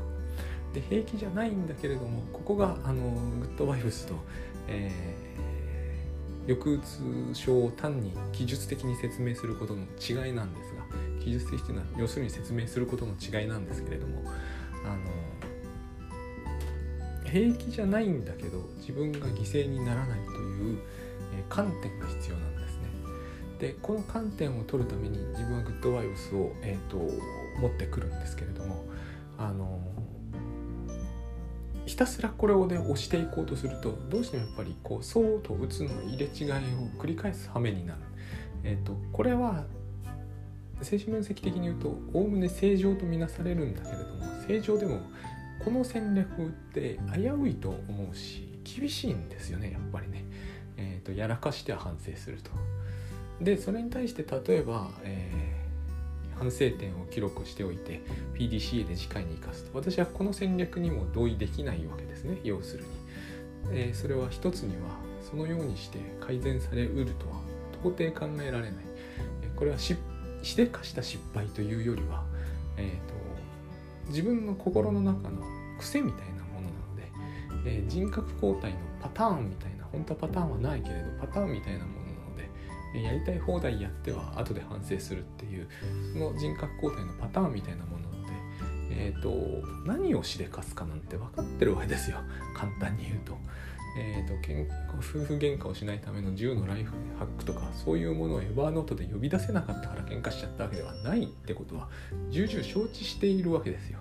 [0.74, 4.14] で平気じゃないんだけれどもここがあのグッドバイブスと、
[4.68, 10.82] えー、抑うつ症を単に記述的に説明することの違いなんですが
[11.22, 14.22] 記述的というのは要するに説明することの違いなんですけれども
[14.84, 15.00] あの
[17.30, 20.78] 平気じゃないんだけど自分が犠牲にならないという、
[21.34, 22.51] え、観点が必要なんです。
[23.62, 26.98] でこの観点を取るために自分はグッドバイブスを、えーと
[27.60, 28.84] 持ってくるんですけれども
[29.38, 29.78] あの
[31.86, 36.56] ひたすらこれをね押していこうとするとどうしてもやっぱりこうそうと打つの入れ違いを
[36.98, 38.00] 繰り返す羽目になる。
[38.64, 39.64] えーと、これは
[40.80, 45.00] 精神分析的に言うとおおむね正常とみなされるんだけれども正常でも
[45.64, 50.24] この戦略って危ういと思うし厳しいんですよねやっぱりね、
[50.76, 52.50] えーと、やらかしては反省すると。
[53.40, 55.52] でそれに対して例えば、えー
[56.42, 58.02] 反省点を記録しておいて
[58.34, 59.70] PDCA で次回に生かすと。
[59.74, 62.88] 私はこの戦略にも同意できないわけですね要するに、
[63.70, 64.90] えー、それは一つには
[65.30, 67.40] そのようにして改善されうるとは
[67.80, 68.72] 到底考えられない、
[69.42, 69.96] えこれはし
[70.42, 72.24] しでかした失敗というよりは、
[72.76, 75.42] えーと、自分の心の中の
[75.78, 82.01] 癖みたいなものなので、えー、人格交代のパターンみたいな本当はパターンはないけれどパターンみたいなもの
[83.00, 85.68] やりたい放題やっては後で反省するっていう
[86.12, 88.32] その人格交代のパターンみたいなもので、
[88.90, 92.18] えーと、何をしでかすかなんて分かってるわけですよ
[92.54, 93.36] 簡単に言うと。
[93.94, 94.32] えーと、
[94.94, 101.90] 夫婦喧嘩をしないための10のライフハックとかそういうものをエバーノートで呼び出せなかったから喧嘩しちゃったわけではないってことは
[102.30, 103.98] 重々承知しているわけですよ。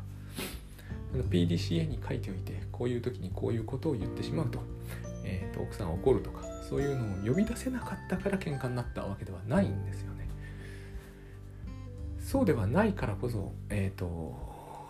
[1.30, 4.60] PDCA に書いておいてこういう時にこういうことを言ってしまうと,、
[5.26, 10.30] えーと奥さん怒るとかそういうのを呼び出せなかったから喧嘩になったわけではないんですよね。
[12.18, 14.34] そうではないからこそ、えーと、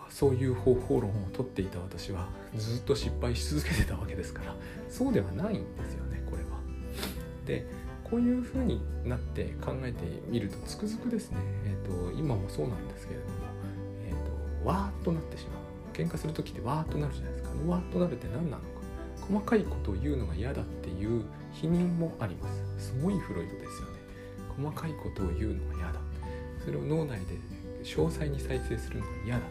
[0.08, 4.54] そういう方法論をとっていた私はずっと失敗し続けてたわけですから
[4.88, 6.50] そうではないんですよねこれは。
[7.46, 7.66] で
[8.04, 13.32] こういうふうになって考えてみるとつくづくですね、えーと、今もそうなんですけれども、
[14.06, 18.81] えーと、わーっとなってしまう喧嘩する時ってわーっとなるじゃないですかわーっとなるって何なのか
[19.28, 22.86] 細かいことを言うのが嫌だっていう否認もあります。
[22.92, 23.98] すごいフロイドですよね。
[24.56, 26.00] 細かいことを言うのが嫌だ。
[26.64, 27.38] それを脳内で
[27.84, 29.42] 詳細に再生するのが嫌だ。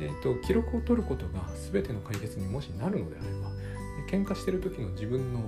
[0.00, 3.50] えーと、記録を取ることが全ての解決にもしなるのであれば
[4.10, 5.40] 喧嘩してる時の自分の、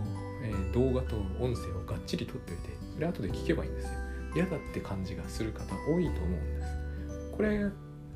[0.43, 3.91] え、動画と音声をがっちり取っておいてそれ後で聞けばいいんですよ。
[4.37, 6.69] 嫌だって感じがする方多いと思うんです。
[7.37, 7.67] これ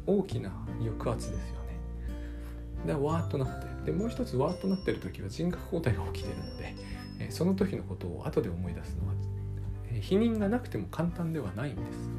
[0.07, 1.79] 大きな抑圧ですよね。
[2.87, 6.75] でわーっとなってでもう一つわーっとなってる時は人格交代が起きてるので、
[7.21, 9.15] えその時のことを後で思い出すのは、
[9.91, 12.11] え否認がなくても簡単ではないんです。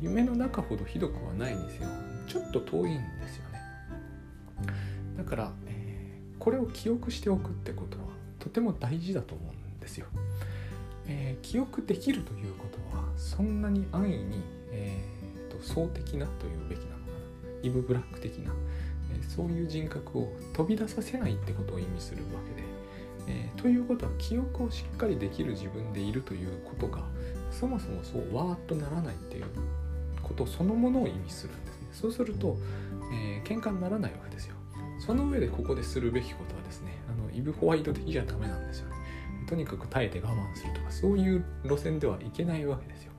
[0.00, 1.88] 夢の中ほどひどくはないにせよ。
[2.26, 3.60] ちょっと遠いんですよね。
[5.16, 8.04] だから、えー、これを記憶しておくってことは
[8.40, 10.06] とても大事だと思うんですよ、
[11.06, 17.04] えー、記憶できるということはそんなに安易に、えーと、総的なというべきなのかな。
[17.62, 18.52] イブ・ブラック的な、
[19.22, 22.74] そういう人格を飛び出させないってことを意味するわけで。
[23.26, 27.04] えー、ということは記憶をしっかりできる自分でいるということが
[27.50, 29.44] そもそもそうわーっとならないっていう
[30.22, 31.88] ことそのものを意味するんですね。
[31.92, 32.58] そうすると、
[33.12, 34.56] えー、喧嘩にならないわけですよ。
[34.98, 38.96] その上でここでするべきことはですねあのイブ・ホワイト的じゃダメなんですよね。
[39.48, 43.12] とにかく耐えて我慢するとかそういう路線ではいけないわけですよ。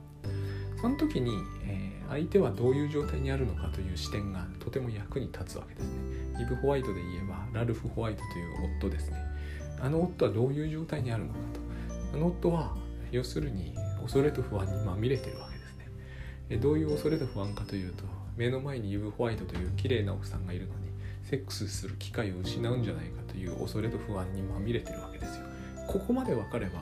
[0.80, 1.32] その時に、
[1.64, 6.42] え、相手はどういう状態にあるのかという視点がとても役に立つわけですね。
[6.42, 9.16] イブ・ホワイトで言えばラルフ・ホワイトという夫ですね。
[9.80, 11.38] あの夫はどういう状態にあるのか
[12.12, 12.16] と。
[12.16, 12.74] あの夫は
[13.10, 15.76] 要するに恐れと不安にまみれてるわけです
[16.50, 16.56] ね。
[16.58, 18.04] どういう恐れと不安かというと
[18.36, 20.86] 目の前にイブ・ホワイトという綺麗な奥さんがいるのに
[21.24, 25.46] セックスする機会を失うんじゃないかという恐れと不安にまみれてるわけですよ。
[25.88, 26.80] ここまで分かれば、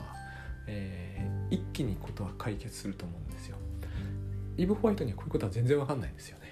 [0.67, 3.57] えー、一気にことは解決すると思うんですよ。
[4.57, 6.45] イブ・ホワイトにはこういうことは全然わかんないんですよね。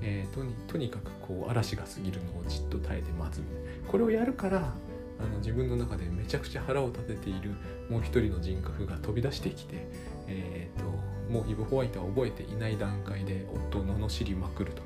[0.00, 3.42] えー、とにとにかくこう嵐が過ぎるのをじっと耐えて待つ
[3.86, 4.72] これをやるから
[5.20, 7.50] あの自分の中でめちゃくちゃ腹を立てている
[7.90, 9.88] もう一人の人格が飛び出してきて、
[10.28, 10.84] えーと、
[11.32, 14.82] もうイブ・ホワイトは覚えていない段階で夫を罵りまくると、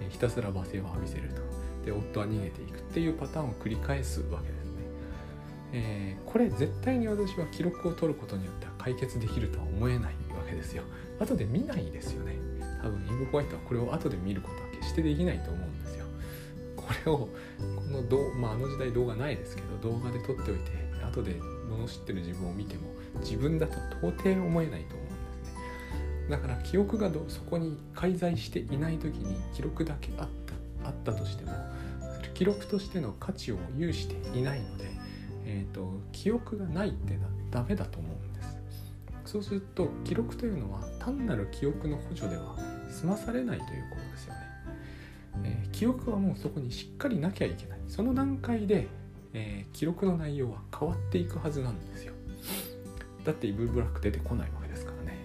[0.00, 1.42] えー、ひたすら罵声を浴びせると
[1.84, 4.72] で夫は逃げていくっていうパターンを繰り返すわけですね。
[5.72, 10.82] えー、これ絶対に私は記録を取ることによっては解決できるとは思えないわけですよ
[11.22, 12.36] 後で見ないですよね。
[12.82, 16.06] 多分イブ・ホワイトはこれを後で見ることは決してできないと思うんですよ。
[16.76, 17.28] これをこ
[17.90, 20.70] のど、まあ、あの時代動画ないですけど動画で撮っておいて
[21.04, 21.32] 後で
[21.70, 22.82] 罵ってる自分を見ても
[23.20, 23.74] 自分だと
[24.06, 25.14] 到底思えないと思うんで
[25.44, 26.30] すね。
[26.30, 30.28] だから記憶がどそこに介在していない時に記録だけあっ
[30.82, 31.52] たあったとしても
[32.34, 34.90] 記録としての価値を有していないので、
[35.44, 37.18] えーと、記憶がないって
[37.50, 38.31] ダメだと思うんです
[39.32, 42.54] そうすると記録というのは単なる記憶の補助では
[42.90, 44.40] 済まされないということですよね、
[45.44, 47.78] えー、記憶はもうそこにしっかりなきゃいけない。
[47.88, 48.88] その段階で、
[49.32, 52.12] えー、記録の内容は変わっていくはずなんですよ。
[53.24, 55.16] だってイブ・ブラック出てこないわけですからね。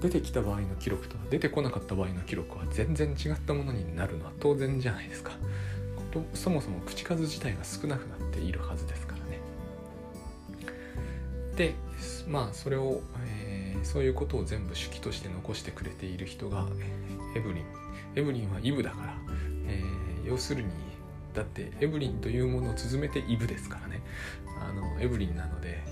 [0.00, 5.30] 出てきた場合の記録と出てこなかった場合の記録は全然違ったものになるのは当然じゃないですか。
[6.32, 9.38] そもそも口数自体が少なくなっているはずですからね。
[11.56, 11.74] で
[12.26, 16.66] まあそれを、えー、そういうことを全部手記として残してくれている人が
[17.36, 17.64] エブリン
[18.16, 19.16] エブリンはイブだから、
[19.66, 20.68] えー、要するに
[21.34, 24.02] だってエブリンというものを綴めてイブですからね
[24.60, 25.82] あのエブリンなので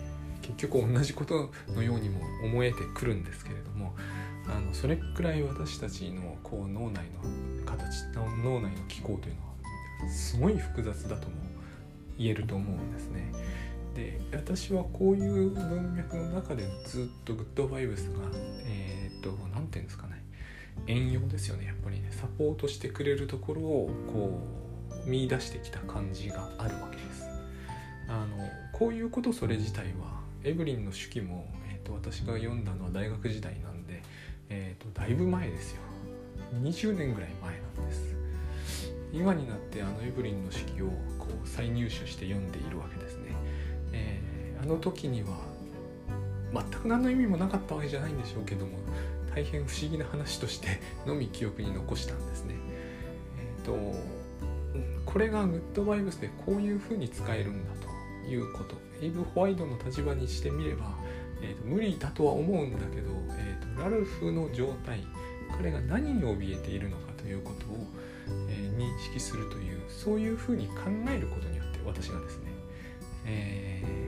[0.40, 3.94] 結局同じことのようにも思えてくるんですけれども
[4.48, 9.42] あのそれくらい私たちのこう脳内の形の脳内の機構というの
[10.06, 11.36] はすごい複雑だとも
[12.18, 13.32] 言えると思うんですね。
[13.94, 18.20] で私はこういう文脈の中でずっとグッドバイブスが
[18.64, 20.24] えっ、ー、と何て言うんですかね
[20.86, 24.40] 遠用ですよねやっぱりねサポートしてくれるところをこ
[25.06, 27.28] う見出してきた感じがあるわけです。
[28.08, 28.36] あの
[28.72, 34.02] こういうことそれ自体はエブリンの手記も、えーと、私が読んだのは大学時代なんで、
[34.50, 35.80] えーとだいぶ前ですよ
[36.60, 38.22] 20年ぐらい前なんです。
[39.12, 40.86] 今になってあのエブリンの式を
[41.18, 43.11] こう再入手して読んでいるわけです、
[44.62, 45.28] あの時には
[46.52, 48.78] 全く何の意味もなかったわけじゃないんでしょうけども
[49.34, 52.54] 大変不思議な話としてのみ記憶に残したんですね。
[53.38, 53.98] えっ、ー、と
[55.06, 57.70] これがグッドバイブスでこういうふうに使えるんだ
[58.22, 58.76] ということ。
[59.00, 60.94] エイブ・ホワイトの立場にしてみれば、
[61.42, 65.00] えーと、無理だとは思うんだけど、えーとラルフの状態
[65.56, 67.86] 彼が何に怯えているのかということを
[68.48, 70.74] えー、認識するというそういうふうに考
[71.08, 72.50] えることによって私がですね、
[73.26, 74.01] えー、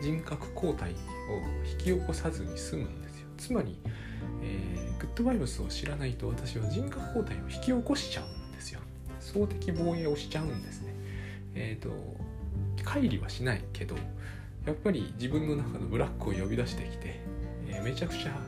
[0.00, 0.94] 人格交代を
[1.70, 3.26] 引き起こさずに済むんですよ。
[3.36, 3.78] つまり、
[4.42, 8.80] えー、グッドバイブスを知らないと私は人格交代を引き起こしちゃうんですよ。
[9.20, 10.94] 総的防衛をしちゃうんですね。
[11.54, 12.16] えっ、ー、と
[12.84, 13.96] 乖離はしないけど
[14.64, 17.20] やっぱり自分の中のブラックを呼び出してきて、
[17.68, 18.38] えー、めちゃくちゃ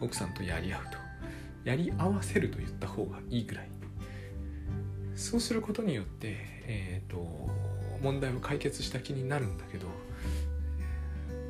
[0.00, 0.98] 奥さんとやり合うと
[1.64, 3.68] やり合わせると言った方がいいぐらい。
[5.16, 6.36] そうすることによって、
[6.66, 7.50] えーと、
[8.02, 9.86] 問題を解決した気になるんだけど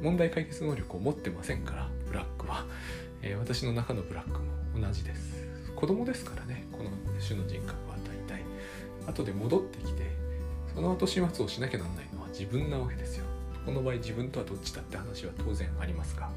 [0.01, 2.65] 問題解決能力を持ってませんからブラックは、
[3.23, 5.49] えー、私の中のブラックも同じです。
[5.77, 6.91] 子供ですからねこの
[7.27, 8.43] 種の人格は大体。
[9.07, 10.03] 後で戻ってきて
[10.75, 13.25] その後始末をしなきゃなんないのは自分なわけですよ。
[13.65, 16.31] この場合自分とはどっちだって話は当然ありますが。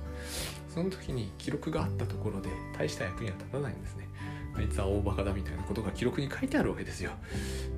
[0.74, 4.08] その時に記録があったところで大した役には立たないんですね。
[4.56, 7.12] あいつは大バカだみたいなことが記録に書いてあるわけですよ。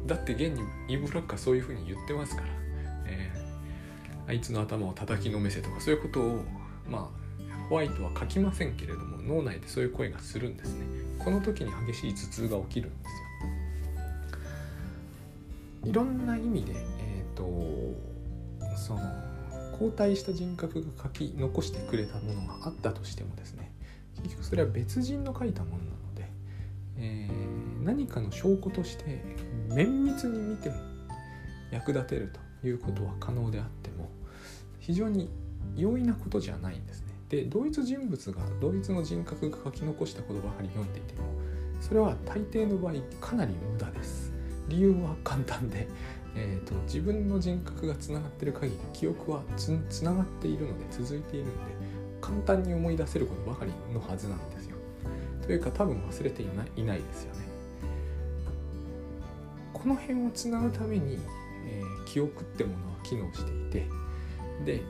[0.06, 2.48] だって現にイブ・ラックはそういうふうに言ってますから、
[3.08, 3.45] えー、
[4.28, 6.44] あいつの頭を叩きのめせとかそういうことを
[6.90, 7.26] まあ
[7.70, 10.86] ホワイトは書きませんけれども脳内でそういう声がするんですね。
[11.18, 13.12] この時に激しい頭痛が起きるんです
[15.86, 15.90] よ。
[15.90, 17.46] いろんな意味でえっ、ー、と
[18.78, 19.02] その
[19.74, 23.72] 交代した人格が書き残してくれたものがあったとしてもですね
[24.24, 26.30] 結局それは別人の書いたものなので
[26.98, 29.24] えー、何かの証拠として
[29.70, 30.76] 綿密に見ても
[31.72, 32.45] 役立てると。
[32.68, 34.10] いうことは可能であっても
[34.80, 35.30] 非常に
[35.76, 37.08] 容易なことじゃないんですね。
[37.30, 41.24] で同一人物が同一の人格が書き残したことばかり読んでいても
[41.82, 44.34] それは大抵の場合かなり無駄です。
[44.68, 45.88] 理由は簡単で、
[46.36, 49.70] えーと、自分の人格がつながっている限り記憶はつ
[50.04, 51.58] ながっているので続いているので
[52.20, 54.76] 簡単に思い出せることばかりのはずなんですよ。
[55.46, 57.46] というか多分忘れていないいないですよね
[59.74, 61.20] この辺をつなぐために、
[62.06, 63.90] 記憶ってものは機能していて
[64.66, 64.82] で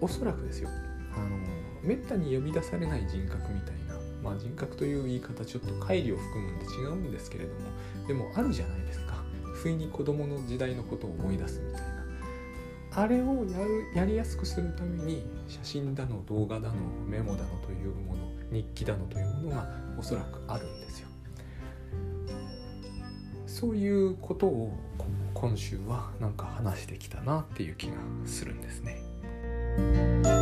[0.00, 0.68] おそらくですよ。
[1.14, 1.36] あの
[1.82, 7.60] めったに呼び出されない人格みたいな、まあ、人格という言い方ちょっと乖離を含むんで違うんですけれども
[8.06, 9.22] でもあるじゃないですか。
[9.54, 12.00] 不意に子供の時代のことを思い出すみたいな。
[12.92, 16.74] あれをやるやりやすくするために写真だの動画だの
[17.06, 18.20] メモだのというもの
[18.50, 21.08] 日記だのというものがおそらくあるんですよ。
[23.46, 24.72] そういうことを
[25.40, 27.94] 今週はなんか話してきたなっていう気が
[28.26, 30.39] するんですね。